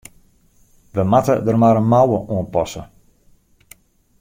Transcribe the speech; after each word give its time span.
We 0.95 1.03
moatte 1.09 1.35
der 1.49 1.57
mar 1.61 1.77
in 1.81 1.87
mouwe 1.93 2.17
oan 2.33 2.47
passe. 2.53 2.81